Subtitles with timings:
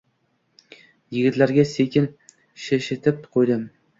[1.17, 2.09] Yigitlarga sekin
[2.65, 3.71] shipshitib qo’ydim